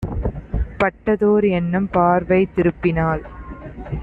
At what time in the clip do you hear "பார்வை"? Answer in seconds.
1.91-2.41